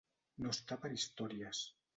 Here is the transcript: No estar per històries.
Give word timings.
No 0.45 0.53
estar 0.55 0.79
per 0.85 0.91
històries. 0.97 1.65